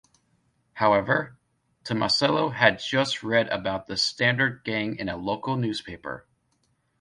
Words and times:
However, 0.73 1.37
Tomasello 1.83 2.51
had 2.55 2.79
just 2.79 3.21
read 3.21 3.47
about 3.49 3.85
the 3.85 3.95
Stander 3.97 4.49
Gang 4.49 4.95
in 4.95 5.07
a 5.09 5.15
local 5.15 5.57
newspaper. 5.57 6.27